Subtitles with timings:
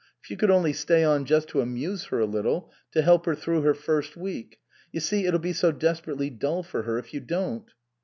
[0.23, 3.35] If you could only stay on just to amuse her a little, to help her
[3.35, 4.57] through her first week!
[4.91, 7.69] You see, it'll be so desperately dull for her if you don't."